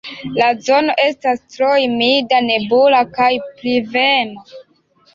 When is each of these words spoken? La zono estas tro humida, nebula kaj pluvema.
La 0.37 0.45
zono 0.67 0.95
estas 1.03 1.43
tro 1.57 1.69
humida, 1.83 2.41
nebula 2.49 3.05
kaj 3.21 3.31
pluvema. 3.55 4.61